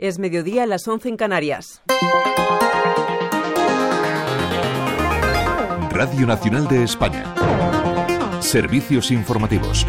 Es 0.00 0.18
mediodía 0.18 0.62
a 0.62 0.66
las 0.66 0.88
11 0.88 1.10
en 1.10 1.16
Canarias. 1.18 1.82
Radio 5.90 6.26
Nacional 6.26 6.66
de 6.68 6.84
España. 6.84 7.34
Servicios 8.40 9.10
informativos. 9.10 9.84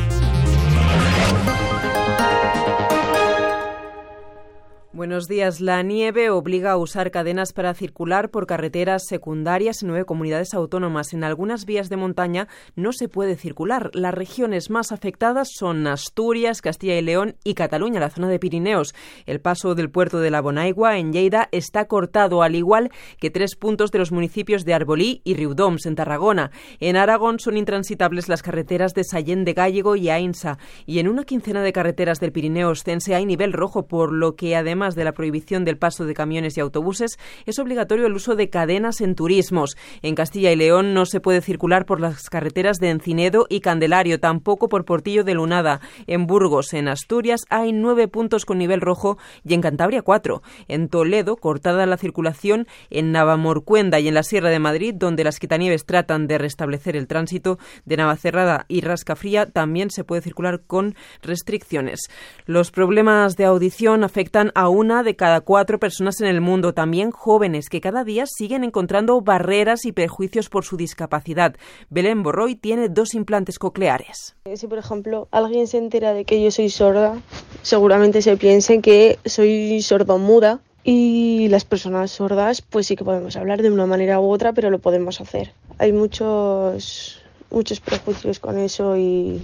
Buenos 5.01 5.27
días. 5.27 5.61
La 5.61 5.81
nieve 5.81 6.29
obliga 6.29 6.73
a 6.73 6.77
usar 6.77 7.09
cadenas 7.09 7.53
para 7.53 7.73
circular 7.73 8.29
por 8.29 8.45
carreteras 8.45 9.07
secundarias 9.07 9.81
en 9.81 9.87
nueve 9.87 10.05
comunidades 10.05 10.53
autónomas. 10.53 11.13
En 11.13 11.23
algunas 11.23 11.65
vías 11.65 11.89
de 11.89 11.97
montaña 11.97 12.47
no 12.75 12.93
se 12.93 13.09
puede 13.09 13.35
circular. 13.35 13.89
Las 13.95 14.13
regiones 14.13 14.69
más 14.69 14.91
afectadas 14.91 15.49
son 15.57 15.87
Asturias, 15.87 16.61
Castilla 16.61 16.99
y 16.99 17.01
León 17.01 17.35
y 17.43 17.55
Cataluña, 17.55 17.99
la 17.99 18.11
zona 18.11 18.27
de 18.27 18.37
Pirineos. 18.37 18.93
El 19.25 19.41
paso 19.41 19.73
del 19.73 19.89
puerto 19.89 20.19
de 20.19 20.29
la 20.29 20.39
Bonaigua 20.39 20.99
en 20.99 21.13
Lleida 21.13 21.49
está 21.51 21.85
cortado, 21.85 22.43
al 22.43 22.53
igual 22.53 22.91
que 23.19 23.31
tres 23.31 23.55
puntos 23.55 23.91
de 23.91 23.97
los 23.97 24.11
municipios 24.11 24.65
de 24.65 24.75
Arbolí 24.75 25.23
y 25.23 25.33
Riudoms, 25.33 25.87
en 25.87 25.95
Tarragona. 25.95 26.51
En 26.79 26.95
Aragón 26.95 27.39
son 27.39 27.57
intransitables 27.57 28.29
las 28.29 28.43
carreteras 28.43 28.93
de 28.93 29.03
Sallén 29.03 29.45
de 29.45 29.53
Gallego 29.53 29.95
y 29.95 30.09
Ainsa. 30.09 30.59
Y 30.85 30.99
en 30.99 31.07
una 31.07 31.23
quincena 31.23 31.63
de 31.63 31.73
carreteras 31.73 32.19
del 32.19 32.31
Pirineo 32.31 32.69
Ostense 32.69 33.15
hay 33.15 33.25
nivel 33.25 33.51
rojo, 33.51 33.87
por 33.87 34.13
lo 34.13 34.35
que 34.35 34.55
además 34.55 34.90
de 34.95 35.03
la 35.03 35.13
prohibición 35.13 35.65
del 35.65 35.77
paso 35.77 36.05
de 36.05 36.13
camiones 36.13 36.57
y 36.57 36.61
autobuses, 36.61 37.17
es 37.45 37.59
obligatorio 37.59 38.07
el 38.07 38.13
uso 38.13 38.35
de 38.35 38.49
cadenas 38.49 39.01
en 39.01 39.15
turismos. 39.15 39.77
En 40.01 40.15
Castilla 40.15 40.51
y 40.51 40.55
León 40.55 40.93
no 40.93 41.05
se 41.05 41.19
puede 41.19 41.41
circular 41.41 41.85
por 41.85 41.99
las 41.99 42.29
carreteras 42.29 42.77
de 42.77 42.89
Encinedo 42.89 43.45
y 43.49 43.61
Candelario, 43.61 44.19
tampoco 44.19 44.69
por 44.69 44.85
Portillo 44.85 45.23
de 45.23 45.33
Lunada. 45.33 45.81
En 46.07 46.27
Burgos, 46.27 46.73
en 46.73 46.87
Asturias, 46.87 47.41
hay 47.49 47.73
nueve 47.73 48.07
puntos 48.07 48.45
con 48.45 48.57
nivel 48.57 48.81
rojo 48.81 49.17
y 49.43 49.53
en 49.53 49.61
Cantabria 49.61 50.01
cuatro. 50.01 50.41
En 50.67 50.89
Toledo, 50.89 51.35
cortada 51.35 51.85
la 51.85 51.97
circulación 51.97 52.67
en 52.89 53.11
Navamorcuenda 53.11 53.99
y 53.99 54.07
en 54.07 54.13
la 54.13 54.23
Sierra 54.23 54.49
de 54.49 54.59
Madrid, 54.59 54.93
donde 54.95 55.23
las 55.23 55.39
quitanieves 55.39 55.85
tratan 55.85 56.27
de 56.27 56.37
restablecer 56.37 56.95
el 56.95 57.07
tránsito 57.07 57.59
de 57.85 57.97
Navacerrada 57.97 58.65
y 58.67 58.81
Rascafría, 58.81 59.45
también 59.47 59.89
se 59.91 60.03
puede 60.03 60.21
circular 60.21 60.61
con 60.65 60.95
restricciones. 61.21 62.01
Los 62.45 62.71
problemas 62.71 63.35
de 63.37 63.45
audición 63.45 64.03
afectan 64.03 64.51
a 64.55 64.69
una 64.81 65.03
de 65.03 65.15
cada 65.15 65.41
cuatro 65.41 65.79
personas 65.79 66.19
en 66.21 66.27
el 66.27 66.41
mundo, 66.41 66.73
también 66.73 67.11
jóvenes, 67.11 67.69
que 67.69 67.81
cada 67.81 68.03
día 68.03 68.25
siguen 68.25 68.63
encontrando 68.63 69.21
barreras 69.21 69.85
y 69.85 69.91
perjuicios 69.91 70.49
por 70.49 70.65
su 70.65 70.75
discapacidad. 70.75 71.55
Belén 71.91 72.23
Borroy 72.23 72.55
tiene 72.55 72.89
dos 72.89 73.13
implantes 73.13 73.59
cocleares. 73.59 74.35
Si, 74.55 74.67
por 74.67 74.79
ejemplo, 74.79 75.27
alguien 75.29 75.67
se 75.67 75.77
entera 75.77 76.13
de 76.13 76.25
que 76.25 76.43
yo 76.43 76.49
soy 76.49 76.69
sorda, 76.69 77.21
seguramente 77.61 78.23
se 78.23 78.37
piense 78.37 78.81
que 78.81 79.19
soy 79.23 79.83
sordomuda 79.83 80.61
y 80.83 81.47
las 81.49 81.63
personas 81.63 82.09
sordas, 82.09 82.63
pues 82.63 82.87
sí 82.87 82.95
que 82.95 83.05
podemos 83.05 83.35
hablar 83.35 83.61
de 83.61 83.69
una 83.69 83.85
manera 83.85 84.19
u 84.19 84.31
otra, 84.31 84.51
pero 84.53 84.71
lo 84.71 84.79
podemos 84.79 85.21
hacer. 85.21 85.53
Hay 85.77 85.93
muchos, 85.93 87.21
muchos 87.51 87.79
prejuicios 87.79 88.39
con 88.39 88.57
eso 88.57 88.97
y, 88.97 89.43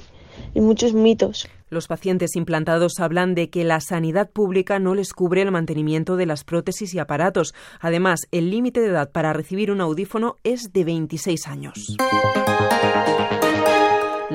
y 0.53 0.61
muchos 0.61 0.93
mitos. 0.93 1.47
Los 1.69 1.87
pacientes 1.87 2.35
implantados 2.35 2.99
hablan 2.99 3.35
de 3.35 3.49
que 3.49 3.63
la 3.63 3.81
sanidad 3.81 4.29
pública 4.29 4.79
no 4.79 4.95
les 4.95 5.13
cubre 5.13 5.41
el 5.41 5.51
mantenimiento 5.51 6.15
de 6.15 6.25
las 6.25 6.43
prótesis 6.43 6.93
y 6.93 6.99
aparatos. 6.99 7.53
Además, 7.81 8.21
el 8.31 8.49
límite 8.49 8.79
de 8.79 8.87
edad 8.87 9.11
para 9.11 9.33
recibir 9.33 9.71
un 9.71 9.81
audífono 9.81 10.37
es 10.43 10.71
de 10.71 10.85
26 10.85 11.47
años. 11.47 11.97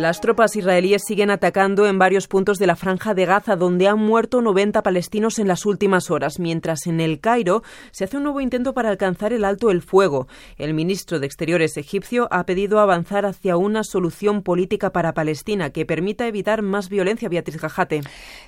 Las 0.03 0.21
tropas 0.21 0.57
israelíes 0.57 1.03
siguen 1.07 1.31
atacando 1.31 1.87
en 1.87 1.97
varios 1.97 2.27
puntos 2.27 2.59
de 2.59 2.67
la 2.67 2.75
franja 2.75 3.15
de 3.15 3.25
Gaza, 3.25 3.55
donde 3.55 3.87
han 3.87 4.01
muerto 4.01 4.43
90 4.43 4.83
palestinos 4.83 5.39
en 5.39 5.47
las 5.47 5.65
últimas 5.65 6.11
horas, 6.11 6.41
mientras 6.41 6.89
en 6.89 6.99
el 6.99 7.21
Cairo 7.21 7.63
se 7.93 8.03
hace 8.03 8.17
un 8.17 8.25
nuevo 8.25 8.41
intento 8.41 8.75
para 8.75 8.89
alcanzar 8.89 9.33
el 9.33 9.45
alto 9.45 9.71
el 9.71 9.81
fuego. 9.81 10.27
El 10.59 10.75
ministro 10.75 11.21
de 11.21 11.27
Exteriores 11.27 11.77
egipcio 11.77 12.27
ha 12.33 12.45
pedido 12.47 12.81
avanzar 12.81 13.27
hacia 13.27 13.57
una 13.57 13.85
solución 13.85 14.43
política 14.43 14.91
para 14.91 15.15
Palestina 15.15 15.71
que 15.71 15.87
permita 15.87 16.27
evitar 16.27 16.63
más 16.63 16.89
violencia. 16.89 17.29
Beatriz 17.29 17.61
Gajate. 17.61 18.01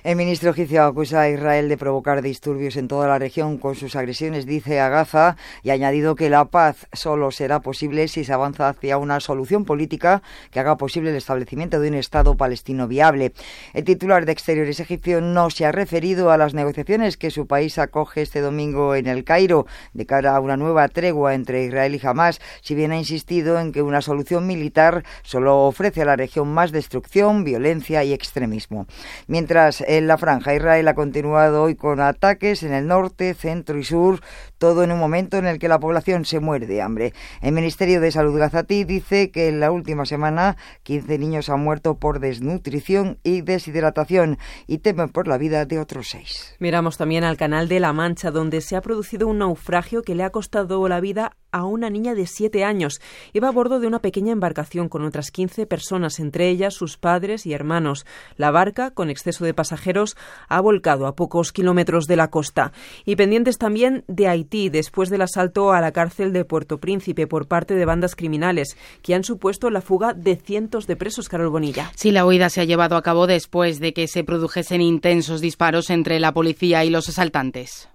El 0.03 0.17
ministro 0.17 0.49
egipcio 0.49 0.83
acusa 0.83 1.21
a 1.21 1.29
Israel 1.29 1.69
de 1.69 1.77
provocar 1.77 2.21
disturbios 2.21 2.75
en 2.75 2.89
toda 2.89 3.07
la 3.07 3.17
región 3.17 3.59
con 3.59 3.75
sus 3.75 3.95
agresiones, 3.95 4.45
dice 4.45 4.81
a 4.81 4.89
Gaza, 4.89 5.37
y 5.63 5.69
ha 5.69 5.73
añadido 5.73 6.15
que 6.15 6.29
la 6.29 6.43
paz 6.43 6.85
solo 6.91 7.31
será 7.31 7.61
posible 7.61 8.09
si 8.09 8.25
se 8.25 8.33
avanza 8.33 8.67
hacia 8.67 8.97
una 8.97 9.21
solución 9.21 9.63
política 9.63 10.21
que 10.51 10.59
haga 10.59 10.75
posible 10.75 11.11
el 11.11 11.15
establecimiento 11.15 11.44
de 11.45 11.87
un 11.87 11.93
Estado 11.93 12.35
palestino 12.35 12.87
viable. 12.87 13.33
El 13.73 13.83
titular 13.83 14.25
de 14.25 14.31
Exteriores 14.31 14.79
egipcio 14.79 15.21
no 15.21 15.49
se 15.49 15.65
ha 15.65 15.71
referido 15.71 16.31
a 16.31 16.37
las 16.37 16.53
negociaciones 16.53 17.17
que 17.17 17.31
su 17.31 17.47
país 17.47 17.77
acoge 17.77 18.21
este 18.21 18.41
domingo 18.41 18.95
en 18.95 19.07
el 19.07 19.23
Cairo 19.23 19.67
de 19.93 20.05
cara 20.05 20.35
a 20.35 20.39
una 20.39 20.57
nueva 20.57 20.87
tregua 20.87 21.33
entre 21.33 21.65
Israel 21.65 21.95
y 21.95 22.05
Hamas, 22.05 22.41
si 22.61 22.75
bien 22.75 22.91
ha 22.91 22.97
insistido 22.97 23.59
en 23.59 23.71
que 23.71 23.81
una 23.81 24.01
solución 24.01 24.47
militar 24.47 25.03
solo 25.23 25.65
ofrece 25.65 26.01
a 26.01 26.05
la 26.05 26.15
región 26.15 26.51
más 26.53 26.71
destrucción, 26.71 27.43
violencia 27.43 28.03
y 28.03 28.13
extremismo. 28.13 28.87
Mientras 29.27 29.81
en 29.81 30.07
la 30.07 30.17
franja 30.17 30.55
Israel 30.55 30.87
ha 30.87 30.95
continuado 30.95 31.63
hoy 31.63 31.75
con 31.75 31.99
ataques 31.99 32.63
en 32.63 32.73
el 32.73 32.87
norte, 32.87 33.33
centro 33.33 33.77
y 33.77 33.83
sur, 33.83 34.21
todo 34.57 34.83
en 34.83 34.91
un 34.91 34.99
momento 34.99 35.37
en 35.37 35.45
el 35.45 35.59
que 35.59 35.67
la 35.67 35.79
población 35.79 36.25
se 36.25 36.39
muere 36.39 36.65
de 36.65 36.81
hambre. 36.81 37.13
El 37.41 37.51
Ministerio 37.51 38.01
de 38.01 38.11
Salud 38.11 38.37
gazatí 38.37 38.83
dice 38.83 39.31
que 39.31 39.47
en 39.47 39.59
la 39.59 39.71
última 39.71 40.05
semana 40.05 40.57
15 40.83 41.17
niños 41.17 41.34
han 41.49 41.59
muerto 41.59 41.97
por 41.99 42.19
desnutrición 42.19 43.19
y 43.23 43.41
deshidratación 43.41 44.37
y 44.67 44.79
temen 44.79 45.09
por 45.09 45.27
la 45.27 45.37
vida 45.37 45.65
de 45.65 45.79
otros 45.79 46.09
seis. 46.09 46.55
Miramos 46.59 46.97
también 46.97 47.23
al 47.23 47.37
canal 47.37 47.67
de 47.67 47.79
La 47.79 47.93
Mancha, 47.93 48.31
donde 48.31 48.61
se 48.61 48.75
ha 48.75 48.81
producido 48.81 49.27
un 49.27 49.39
naufragio 49.39 50.01
que 50.01 50.15
le 50.15 50.23
ha 50.23 50.29
costado 50.29 50.87
la 50.87 50.99
vida 50.99 51.35
a 51.55 51.63
una 51.63 51.89
niña 51.89 52.15
de 52.15 52.27
siete 52.27 52.65
años. 52.65 52.99
Iba 53.31 53.47
a 53.47 53.51
bordo 53.51 53.79
de 53.79 53.87
una 53.87 53.99
pequeña 53.99 54.33
embarcación 54.33 54.89
con 54.89 55.05
otras 55.05 55.31
15 55.31 55.65
personas, 55.65 56.19
entre 56.19 56.49
ellas 56.49 56.73
sus 56.73 56.97
padres 56.97 57.45
y 57.45 57.53
hermanos. 57.53 58.05
La 58.35 58.51
barca, 58.51 58.91
con 58.91 59.09
exceso 59.09 59.45
de 59.45 59.53
pasajeros, 59.53 60.17
ha 60.49 60.59
volcado 60.59 61.07
a 61.07 61.15
pocos 61.15 61.53
kilómetros 61.53 62.07
de 62.07 62.17
la 62.17 62.29
costa. 62.29 62.73
Y 63.05 63.15
pendientes 63.15 63.57
también 63.57 64.03
de 64.09 64.27
Haití, 64.27 64.67
después 64.67 65.09
del 65.09 65.21
asalto 65.21 65.71
a 65.71 65.79
la 65.79 65.93
cárcel 65.93 66.33
de 66.33 66.43
Puerto 66.43 66.79
Príncipe 66.81 67.25
por 67.25 67.47
parte 67.47 67.75
de 67.75 67.85
bandas 67.85 68.15
criminales, 68.15 68.75
que 69.01 69.15
han 69.15 69.23
supuesto 69.23 69.69
la 69.69 69.79
fuga 69.79 70.13
de 70.13 70.35
cientos 70.35 70.87
de 70.87 70.97
presos, 70.97 71.29
Carol 71.29 71.49
Bonilla. 71.49 71.89
Sí, 71.95 72.11
la 72.11 72.25
huida 72.25 72.49
se 72.49 72.59
ha 72.59 72.65
llevado 72.65 72.97
a 72.97 73.01
cabo 73.01 73.27
después 73.27 73.79
de 73.79 73.93
que 73.93 74.09
se 74.09 74.25
produjesen 74.25 74.81
intensos 74.81 75.39
disparos 75.39 75.89
entre 75.89 76.19
la 76.19 76.33
policía 76.33 76.83
y 76.83 76.89
los 76.89 77.07
asaltantes. 77.07 77.87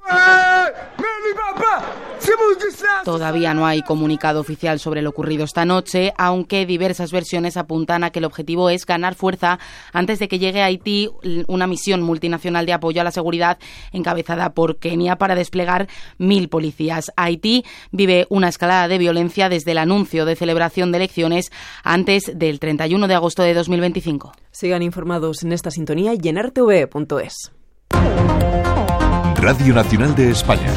Todavía 3.04 3.54
no 3.54 3.66
hay 3.66 3.82
comunicado 3.82 4.40
oficial 4.40 4.78
sobre 4.78 5.02
lo 5.02 5.10
ocurrido 5.10 5.44
esta 5.44 5.64
noche, 5.64 6.12
aunque 6.16 6.66
diversas 6.66 7.12
versiones 7.12 7.56
apuntan 7.56 8.04
a 8.04 8.10
que 8.10 8.18
el 8.18 8.24
objetivo 8.24 8.70
es 8.70 8.86
ganar 8.86 9.14
fuerza 9.14 9.58
antes 9.92 10.18
de 10.18 10.28
que 10.28 10.38
llegue 10.38 10.62
a 10.62 10.66
Haití 10.66 11.08
una 11.48 11.66
misión 11.66 12.02
multinacional 12.02 12.66
de 12.66 12.72
apoyo 12.72 13.00
a 13.00 13.04
la 13.04 13.10
seguridad 13.10 13.58
encabezada 13.92 14.52
por 14.52 14.78
Kenia 14.78 15.16
para 15.16 15.34
desplegar 15.34 15.88
mil 16.18 16.48
policías. 16.48 17.10
Haití 17.16 17.64
vive 17.90 18.26
una 18.28 18.48
escalada 18.48 18.88
de 18.88 18.98
violencia 18.98 19.48
desde 19.48 19.72
el 19.72 19.78
anuncio 19.78 20.24
de 20.24 20.36
celebración 20.36 20.92
de 20.92 20.98
elecciones 20.98 21.50
antes 21.82 22.30
del 22.34 22.60
31 22.60 23.08
de 23.08 23.14
agosto 23.14 23.42
de 23.42 23.54
2025. 23.54 24.32
Sigan 24.50 24.82
informados 24.82 25.42
en 25.42 25.52
esta 25.52 25.70
sintonía 25.70 26.12
y 26.20 26.28
en 26.28 26.36
rtv.es. 26.36 27.52
Radio 29.36 29.74
Nacional 29.74 30.14
de 30.14 30.30
España. 30.30 30.70